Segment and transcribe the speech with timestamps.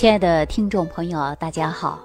[0.00, 2.00] 亲爱的听众朋友，大家好！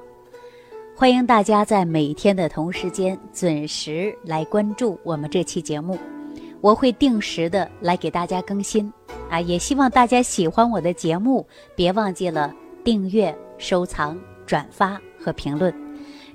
[0.98, 5.98] 欢迎大家在每天的同时间准时来关注我们这期节目，
[6.60, 8.92] 我会定时的来给大家更新
[9.30, 9.40] 啊！
[9.40, 12.54] 也希望大家喜欢我的节目，别忘记了
[12.84, 15.74] 订阅、收藏、转发和评论。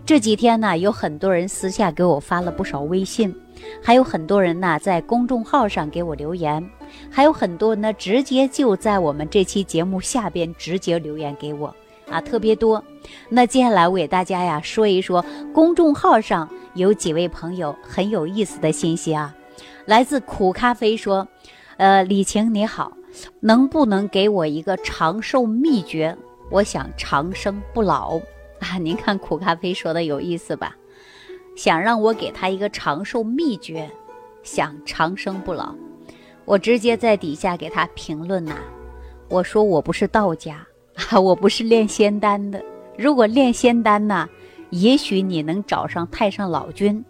[0.07, 3.37] 这几天呢，有很多人私下给我发了不少微信，
[3.83, 6.67] 还有很多人呢在公众号上给我留言，
[7.11, 11.75] 还有很多呢直接就在我们这期节目下边直接留言给我
[12.09, 12.83] 啊，特别多。
[13.29, 19.35] 那接下来我给大家呀说一说公众号上有几位朋友很有意思的信息啊，
[19.87, 21.27] 来自苦咖啡说，
[21.77, 22.93] 呃，李晴你好，
[23.41, 26.17] 能不能给我一个长寿秘诀？
[26.51, 28.21] 我想长生不老。
[28.61, 30.77] 啊，您看苦咖啡说的有意思吧？
[31.57, 33.91] 想让我给他一个长寿秘诀，
[34.43, 35.75] 想长生不老，
[36.51, 38.57] 我直接在底下给他评论呐。
[39.29, 40.67] 我说我不是道家，
[41.23, 42.61] 我不是炼仙丹的。
[42.99, 44.29] 如果炼仙丹呐，
[44.71, 47.05] 也许你能找上太上老君，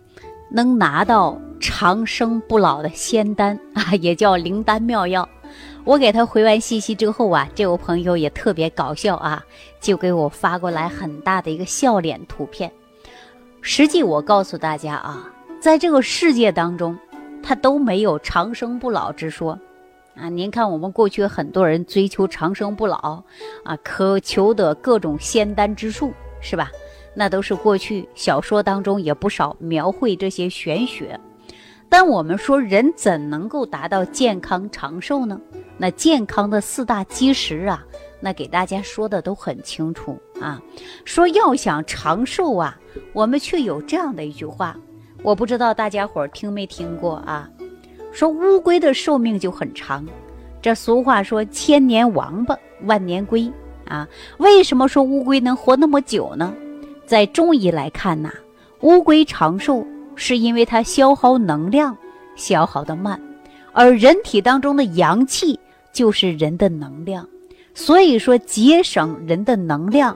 [0.52, 5.26] 能拿到长生不老的仙丹 啊，也叫灵丹妙药。
[5.84, 9.42] 我给他回完信息之后啊，这位朋友也特别搞笑啊，
[9.80, 12.70] 就给我发过来很大的一个笑脸图片。
[13.62, 15.26] 实际我告诉大家啊，
[15.62, 16.94] 在这个世界当中，
[17.42, 19.58] 他都没有长生不老之说
[20.14, 20.28] 啊。
[20.28, 23.22] 您看，我们过去很多人追求长生不老
[23.64, 26.70] 啊，渴求的各种仙丹之术，是吧？
[27.14, 31.18] 那都是过去小说当中也不少描绘这些玄学。
[31.88, 35.40] 但我们说，人怎能够达到健康长寿呢？
[35.76, 37.84] 那健康的四大基石啊，
[38.20, 40.62] 那给大家说的都很清楚啊。
[41.04, 42.78] 说要想长寿啊，
[43.12, 44.78] 我们却有这样的一句话，
[45.22, 47.48] 我不知道大家伙听没听过啊？
[48.12, 50.06] 说乌龟的寿命就很长。
[50.62, 53.50] 这俗话说“千年王八，万年龟”
[53.86, 54.08] 啊。
[54.38, 56.54] 为什么说乌龟能活那么久呢？
[57.06, 58.32] 在中医来看呐，
[58.80, 59.84] 乌龟长寿。
[60.16, 61.96] 是因为它消耗能量
[62.36, 63.18] 消耗的慢，
[63.72, 65.58] 而人体当中的阳气
[65.94, 67.26] 就是人的能量，
[67.72, 70.14] 所以说节省人的能量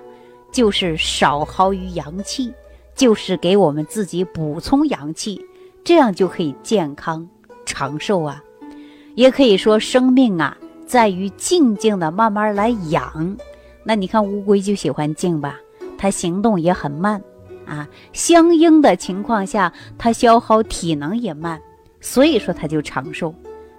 [0.53, 2.53] 就是少耗于阳气，
[2.95, 5.45] 就是给我们自己补充阳气，
[5.83, 7.29] 这样就可以健康
[7.67, 8.43] 长寿啊。
[9.15, 10.57] 也可以说生命啊
[10.87, 13.37] 在于静静的慢慢来养。
[13.85, 15.59] 那你看乌龟就喜欢静吧，
[15.99, 17.23] 它行动也很慢。
[17.67, 21.59] 啊，相应的情况下，它消耗体能也慢，
[21.99, 23.35] 所以说它就长寿。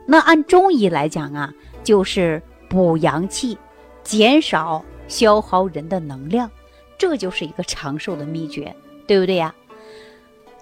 [0.07, 1.53] 那按中医来讲啊，
[1.83, 3.55] 就是补阳气，
[4.03, 6.49] 减少消耗人的能量，
[6.97, 8.75] 这就是一个长寿的秘诀，
[9.07, 9.53] 对不对呀？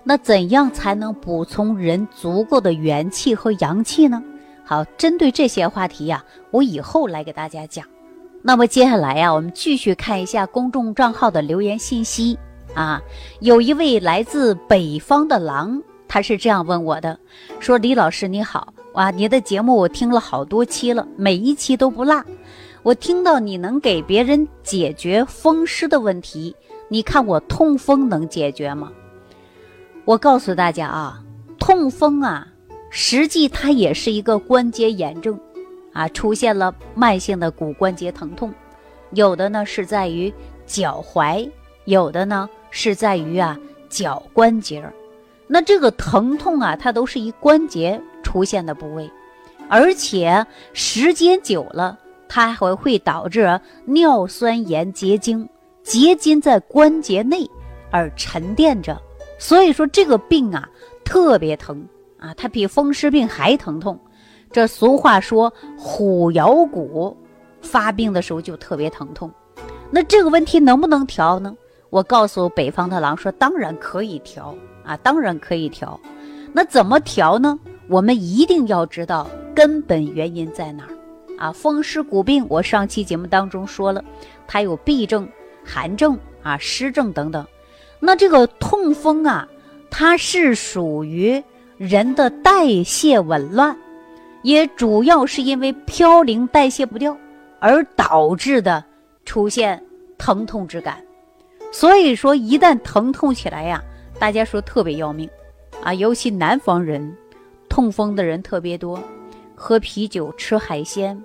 [0.03, 4.21] 那怎样才能补充人足够的元气和阳气呢？
[4.65, 7.85] 好，针对这些话题呀，我以后来给大家讲。
[8.41, 12.37] 那么接下来呀，我们继续看一下公众账号的留言信息。
[12.73, 13.01] 啊，
[13.39, 17.17] 有一位来自北方的狼，他是这样问我的：
[17.59, 22.23] 说李老师你好，哇，你的节目我听了好多期了，每一期都不落。
[22.81, 26.53] 我听到你能给别人解决风湿的问题，
[26.87, 28.91] 你看我痛风能解决吗？
[30.05, 31.23] 我告诉大家啊，
[31.57, 32.47] 痛风啊，
[32.89, 35.39] 实际它也是一个关节炎症，
[35.93, 38.53] 啊，出现了慢性的骨关节疼痛，
[39.11, 40.33] 有的呢是在于
[40.65, 41.49] 脚踝，
[41.85, 42.49] 有的呢。
[42.75, 43.55] 是在于啊
[43.87, 44.91] 脚关节儿，
[45.45, 49.07] 那这个疼痛啊，它都是一关节出现的部位，
[49.69, 55.47] 而且时间久了，它还会导致尿酸盐结晶，
[55.83, 57.49] 结晶在关节内
[57.91, 58.99] 而沉淀着，
[59.37, 60.67] 所以说这个病啊
[61.03, 61.85] 特别疼
[62.17, 63.99] 啊，它比风湿病还疼痛。
[64.51, 67.15] 这俗话说虎咬骨，
[67.61, 69.31] 发病的时候就特别疼痛，
[69.91, 71.55] 那这个问题能不能调呢？
[71.89, 75.99] 我告诉北方的狼说：“当然可以调啊，当然可以调。
[76.51, 77.59] 那怎么调呢？
[77.87, 80.93] 我们一定要知道根本原因在哪儿
[81.37, 81.51] 啊！
[81.51, 84.03] 风湿骨病，我上期节目当中说了，
[84.47, 85.27] 它有痹症、
[85.63, 87.45] 寒症啊、湿症等等。
[87.99, 89.47] 那这个痛风啊，
[89.89, 91.41] 它是属于
[91.77, 93.75] 人的代谢紊乱，
[94.41, 97.17] 也主要是因为嘌呤代谢不掉
[97.59, 98.83] 而导致的
[99.25, 99.81] 出现
[100.17, 101.03] 疼痛之感。”
[101.71, 103.83] 所以说，一旦疼痛起来呀，
[104.19, 105.27] 大家说特别要命，
[105.81, 107.11] 啊，尤其南方人，
[107.67, 109.01] 痛风的人特别多，
[109.55, 111.19] 喝啤酒、吃海鲜，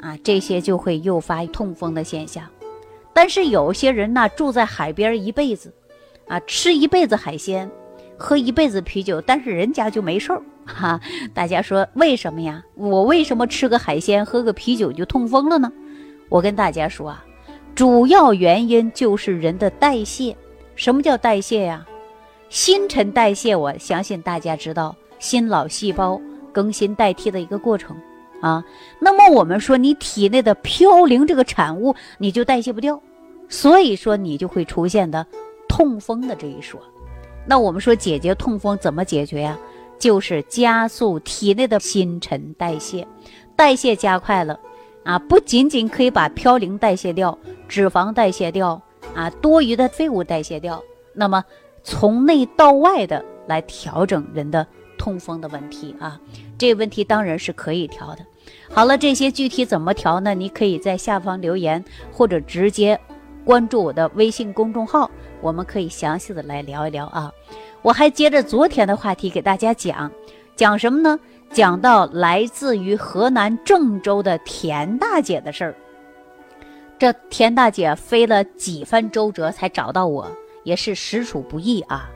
[0.00, 2.48] 啊，这些就会诱发痛风的现象。
[3.14, 5.72] 但是有些人呢，住在海边一辈子，
[6.26, 7.70] 啊，吃一辈子海鲜，
[8.18, 11.00] 喝一辈子啤酒，但是人家就没事儿， 哈。
[11.32, 12.62] 大家说为什么呀？
[12.74, 15.72] 我为什么吃个海鲜、喝个啤酒就痛风了呢？
[16.28, 17.24] 我跟大家说啊。
[17.74, 20.36] 主要原因就是人的代谢。
[20.76, 21.86] 什么叫代谢呀？
[22.48, 26.20] 新陈代谢，我相信大家知道，新老细胞
[26.52, 27.96] 更新代替的一个过程
[28.40, 28.64] 啊。
[28.98, 33.00] 那么我们说，你体内的嘌呤这个产物，你就代谢不掉，
[33.48, 35.26] 所以说你就会出现的
[35.68, 36.80] 痛风的这一说。
[37.46, 39.58] 那我们说解决痛风怎么解决呀？
[39.96, 43.06] 就是加速体内的新陈代谢，
[43.56, 44.58] 代谢加快了，
[45.04, 47.38] 啊，不仅仅可以把嘌呤代谢掉，
[47.68, 48.82] 脂肪代谢掉，
[49.14, 50.82] 啊，多余的废物代谢掉，
[51.14, 51.42] 那么
[51.82, 54.66] 从内到外的来调整人的
[55.04, 56.18] 痛风的问题啊，
[56.56, 58.24] 这个问题当然是可以调的。
[58.72, 60.32] 好了，这些具体怎么调呢？
[60.34, 62.98] 你可以在下方留言，或者直接
[63.44, 65.10] 关注我的微信公众号，
[65.42, 67.30] 我们可以详细的来聊一聊啊。
[67.82, 70.10] 我还接着昨天的话题给大家讲，
[70.56, 71.20] 讲什么呢？
[71.50, 75.74] 讲到来自于河南郑州的田大姐的事儿。
[76.98, 82.08] 这田大姐飞了几番周折才找到我，也是实属不易啊。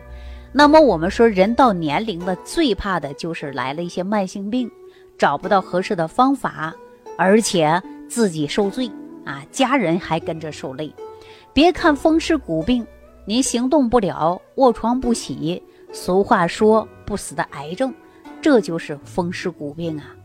[0.53, 4.71] 那么我们说，人到年龄了，最怕的就是来了一些慢性病，
[5.17, 6.75] 找不到合适的方法，
[7.17, 8.91] 而且自己受罪
[9.25, 10.93] 啊，家人还跟着受累。
[11.53, 12.87] 别看风湿骨病。
[13.27, 15.63] 您行动不了，卧床不起。
[15.93, 17.95] 俗话说“不死的癌症”，
[18.41, 20.17] 这就是风湿骨病啊。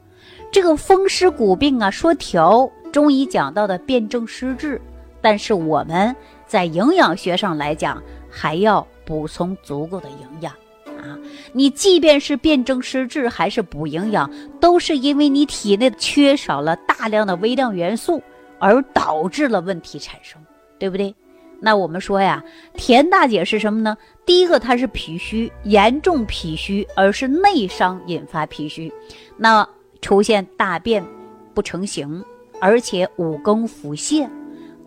[0.49, 4.79] 这个风湿骨病啊，说调，中医讲到的辨证施治，
[5.19, 6.15] 但是我们
[6.47, 10.51] 在营养学上来讲，还要补充足够的营养
[10.97, 11.15] 啊。
[11.51, 14.27] 你即便是辨证施治，还是补营养，
[14.59, 18.19] 都是因为你体内缺少了大量的微量元素，
[18.57, 20.41] 而导致了问题产生，
[20.79, 21.13] 对不对？
[21.59, 22.43] 那我们说呀，
[22.73, 23.95] 田大姐是什么呢？
[24.25, 28.91] 第一个，她是脾虚，严重脾虚，而是内伤引发脾虚，
[29.37, 29.67] 那
[30.01, 31.05] 出现大便
[31.53, 32.25] 不成形，
[32.59, 34.27] 而且五更腹泻，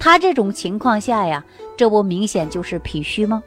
[0.00, 1.44] 她这种情况下呀，
[1.76, 3.40] 这不明显就是脾虚吗？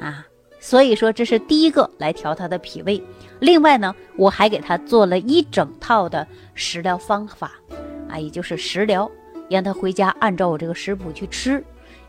[0.00, 0.26] 啊，
[0.58, 3.02] 所以说这是第一个来调他的脾胃。
[3.38, 7.52] 另外呢，我还给他做了一整套的食疗方法，
[8.08, 9.10] 啊，也就是食疗，
[9.48, 11.62] 让他回家按照我这个食谱去吃。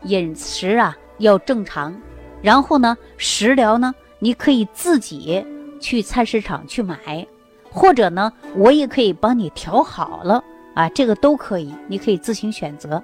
[0.04, 1.94] 饮食啊要正常，
[2.42, 5.44] 然后呢，食疗呢，你可以自己
[5.80, 7.26] 去菜市场去买，
[7.70, 10.42] 或者呢，我也可以帮你调好了
[10.74, 13.02] 啊，这个都可以，你可以自行选择。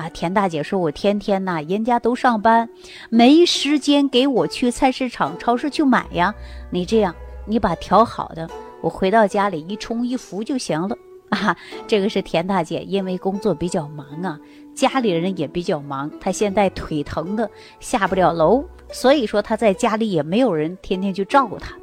[0.00, 2.66] 啊，田大姐说，我天天呐，人家都上班，
[3.10, 6.34] 没时间给我去菜市场、超市去买呀。
[6.70, 7.14] 你这样，
[7.46, 8.48] 你把调好的，
[8.80, 10.96] 我回到家里一冲一服就行了。
[11.28, 11.54] 啊，
[11.86, 14.40] 这个是田大姐，因为工作比较忙啊，
[14.74, 17.48] 家里人也比较忙，她现在腿疼的
[17.78, 21.76] 下不了楼，所以说她在家里也没有人天天去照顾她，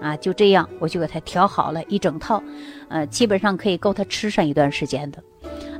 [0.00, 2.42] 啊，就这样我就给她调好了一整套，
[2.88, 5.22] 呃，基本上可以够她吃上一段时间的。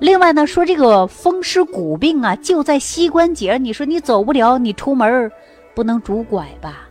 [0.00, 5.30] 另外呢，说这个风湿骨病啊，就在膝关节，你说你走不了，你出门
[5.74, 6.88] 不能拄拐吧？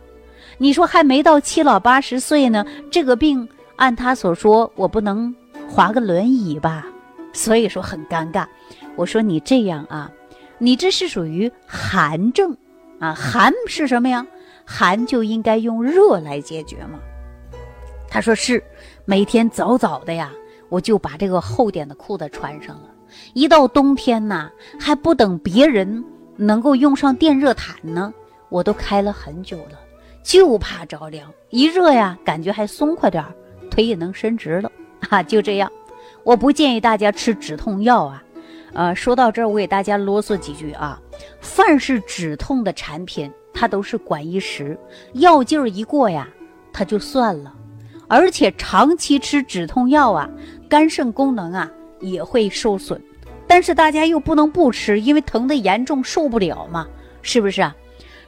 [0.56, 3.46] 你说还没到七老八十岁呢，这个病
[3.76, 5.34] 按他所说，我不能。
[5.68, 6.84] 划个轮椅吧，
[7.32, 8.44] 所以说很尴尬。
[8.96, 10.10] 我说你这样啊，
[10.58, 12.56] 你这是属于寒症
[12.98, 14.26] 啊，寒是什么呀？
[14.64, 16.98] 寒就应该用热来解决嘛。
[18.08, 18.60] 他说是，
[19.04, 20.32] 每天早早的呀，
[20.68, 22.89] 我就把这个厚点的裤子穿上了。
[23.32, 26.04] 一到冬天呐，还不等别人
[26.36, 28.12] 能够用上电热毯呢，
[28.48, 29.78] 我都开了很久了，
[30.22, 31.30] 就怕着凉。
[31.50, 33.32] 一热呀，感觉还松快点儿，
[33.70, 34.70] 腿也能伸直了。
[35.08, 35.70] 啊，就这样，
[36.22, 38.22] 我不建议大家吃止痛药啊。
[38.72, 41.00] 呃，说到这儿，我给大家啰嗦几句啊。
[41.40, 44.78] 凡是止痛的产品，它都是管一时，
[45.14, 46.28] 药劲儿一过呀，
[46.72, 47.52] 它就算了。
[48.06, 50.28] 而且长期吃止痛药啊，
[50.68, 53.00] 肝肾功能啊也会受损。
[53.46, 56.86] 但是大家又不能不吃，因为疼的严重受不了嘛，
[57.22, 57.74] 是不是啊？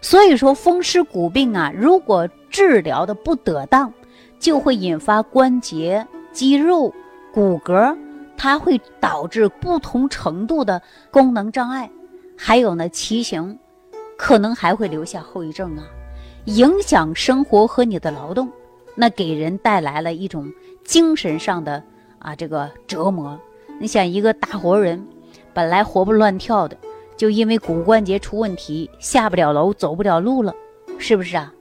[0.00, 3.92] 所以说风湿骨病啊，如果治疗的不得当，
[4.40, 6.06] 就会引发关节。
[6.32, 6.92] 肌肉、
[7.32, 7.96] 骨骼，
[8.36, 11.88] 它会导致不同程度的功能障碍，
[12.36, 13.58] 还有呢，畸形，
[14.16, 15.84] 可能还会留下后遗症啊，
[16.46, 18.50] 影响生活和你的劳动，
[18.94, 20.50] 那给人带来了一种
[20.82, 21.80] 精神上的
[22.18, 23.38] 啊这个折磨。
[23.78, 25.04] 你想，一个大活人，
[25.52, 26.76] 本来活蹦乱跳的，
[27.16, 30.54] 就因为骨关节出问题，下不了楼，走不了路了，
[30.98, 31.52] 是不是啊？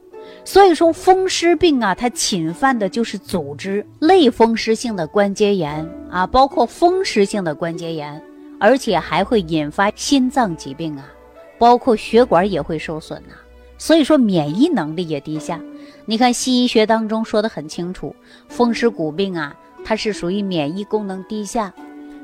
[0.45, 8.21] 所以说风湿病啊，它侵犯的就是组织类风湿性的关节炎啊，包括风湿性的关节炎，
[8.59, 11.11] 而且还会引发心脏疾病啊，
[11.59, 13.33] 包括血管也会受损呐。
[13.77, 15.59] 所以说免疫能力也低下。
[16.05, 18.15] 你看西医学当中说的很清楚，
[18.47, 21.73] 风湿骨病啊，它是属于免疫功能低下，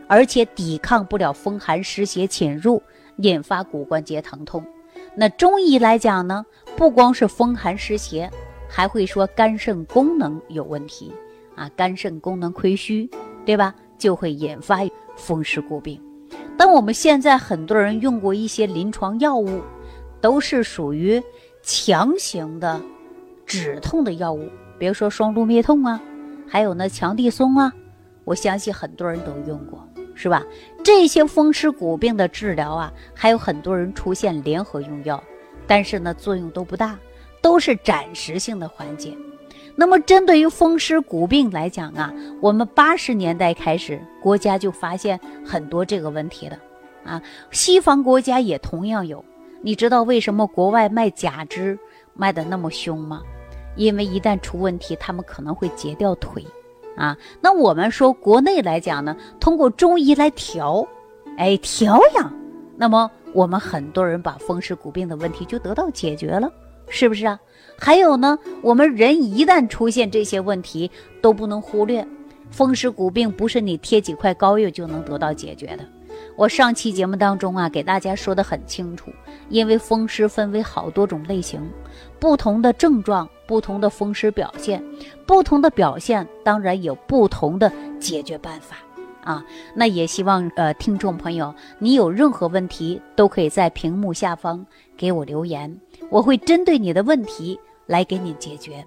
[0.08, 2.82] 而且抵抗不了风寒湿邪侵入，
[3.18, 4.64] 引发骨关节疼痛。
[5.16, 6.46] 那中医来讲呢，
[6.76, 8.30] 不光是风寒湿邪，
[8.70, 11.14] 还会说肝肾功能有问题
[11.56, 13.10] 啊，肝肾功能亏虚，
[13.46, 13.74] 对吧？
[13.98, 14.80] 就会引发
[15.16, 16.00] 风湿骨病。
[16.56, 19.62] 但我们现在很多人用过一些临床药物，
[20.22, 21.22] 都是属于
[21.64, 22.80] 强行的
[23.46, 26.00] 止痛的药物，比如说双氯灭痛啊，
[26.48, 27.74] 还有呢强地松啊，
[28.24, 29.87] 我相信很多人都用过。
[30.18, 30.44] 是吧？
[30.84, 35.24] 这些风湿骨病的治疗啊，还有很多人出现联合用药，
[35.68, 36.98] 但是呢，作用都不大，
[37.40, 39.16] 都是暂时性的缓解。
[39.76, 46.58] 那么，针对于风湿骨病来讲啊，我们八十年代开始，国家就发现很多这个问题了
[47.06, 47.22] 啊。
[47.52, 49.24] 西方国家也同样有。
[49.62, 51.78] 你知道为什么国外卖假肢
[52.16, 53.22] 卖的那么凶吗？
[53.76, 56.44] 因为一旦出问题，他们可能会截掉腿。
[56.98, 60.86] 啊，那我们说国内来讲呢，通过中医来调，
[61.38, 62.34] 哎，调养，
[62.75, 66.51] 那么我们很多人把风湿骨病的问题就得到解决了，
[66.89, 67.39] 是不是啊？
[67.77, 70.89] 还有呢，我们人一旦出现这些问题，
[71.22, 72.06] 都不能忽略，
[72.50, 75.86] 风湿骨病不是你贴几块膏药就能得到解决的。
[76.36, 79.12] 我上期节目当中啊，给大家说的很清楚，
[79.50, 81.62] 因为风湿分为好多种类型，
[82.20, 84.84] 不同的症状，不同的风湿表现，
[85.25, 88.75] 不同的表现当然有不同的解决办法
[89.24, 89.44] 啊。
[89.74, 94.66] 那也希望呃听众朋友，你有任何问题都可以在屏幕下方
[94.98, 98.86] 给我留言，我会针对你的问题来给你解决。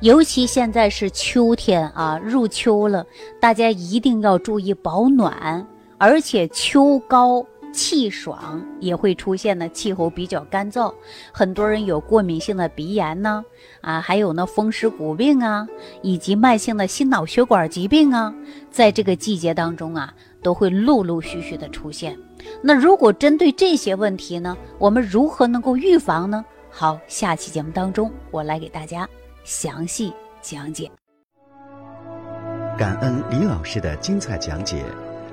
[0.00, 3.06] 尤其现在是秋天啊，入秋了，
[3.38, 5.66] 大家一定要注意保暖。
[5.98, 10.92] 而且秋高气爽，也会出现呢气候比较干燥，
[11.32, 13.44] 很多人有过敏性的鼻炎呢，
[13.80, 15.66] 啊，还有呢风湿骨病啊，
[16.02, 18.34] 以及慢性的心脑血管疾病啊，
[18.70, 20.12] 在这个季节当中啊，
[20.42, 22.18] 都会陆陆续续的出现。
[22.62, 26.44] 那如果针对这些问题呢，我们如何能够预防呢？
[26.70, 29.08] 好，下期节目当中我来给大家
[29.44, 30.90] 详细讲解。
[32.78, 34.82] 感恩李老师的精彩讲解。